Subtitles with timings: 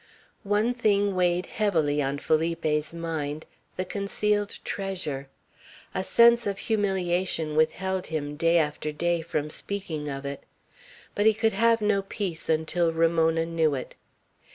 [0.49, 5.29] One thing weighed heavily on Felipe's mind, the concealed treasure.
[5.93, 10.43] A sense of humiliation withheld him, day after day, from speaking of it.
[11.13, 13.93] But he could have no peace until Ramona knew it.